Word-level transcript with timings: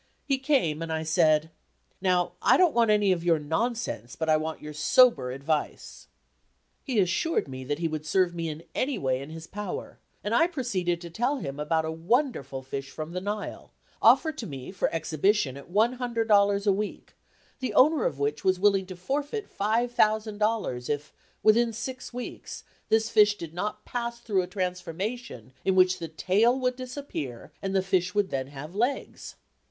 He 0.25 0.39
came, 0.39 0.81
and 0.81 0.91
I 0.91 1.03
said: 1.03 1.51
"Now, 2.01 2.31
I 2.41 2.57
don't 2.57 2.73
want 2.73 2.89
any 2.89 3.11
of 3.11 3.23
your 3.23 3.37
nonsense, 3.37 4.15
but 4.15 4.29
I 4.29 4.35
want 4.35 4.59
your 4.59 4.73
sober 4.73 5.29
advice." 5.29 6.07
He 6.83 6.99
assured 6.99 7.47
me 7.47 7.63
that 7.65 7.77
he 7.77 7.87
would 7.87 8.07
serve 8.07 8.33
me 8.33 8.49
in 8.49 8.63
any 8.73 8.97
way 8.97 9.21
in 9.21 9.29
his 9.29 9.45
power, 9.45 9.99
and 10.23 10.33
I 10.33 10.47
proceeded 10.47 11.01
to 11.01 11.11
tell 11.11 11.37
him 11.37 11.59
about 11.59 11.85
a 11.85 11.91
wonderful 11.91 12.63
fish 12.63 12.89
from 12.89 13.11
the 13.11 13.21
Nile, 13.21 13.73
offered 14.01 14.39
to 14.39 14.47
me 14.47 14.71
for 14.71 14.89
exhibition 14.91 15.55
at 15.55 15.69
$100 15.71 16.65
a 16.67 16.71
week, 16.71 17.13
the 17.59 17.75
owner 17.75 18.03
of 18.03 18.17
which 18.17 18.43
was 18.43 18.59
willing 18.59 18.87
to 18.87 18.95
forfeit 18.95 19.55
$5,000, 19.55 20.89
if, 20.89 21.13
within 21.43 21.71
six 21.71 22.11
weeks, 22.11 22.63
this 22.89 23.11
fish 23.11 23.37
did 23.37 23.53
not 23.53 23.85
pass 23.85 24.19
through 24.19 24.41
a 24.41 24.47
transformation 24.47 25.53
in 25.63 25.75
which 25.75 25.99
the 25.99 26.07
tail 26.07 26.59
would 26.59 26.75
disappear 26.75 27.51
and 27.61 27.75
the 27.75 27.83
fish 27.83 28.15
would 28.15 28.31
then 28.31 28.47
have 28.47 28.73
legs. 28.73 29.35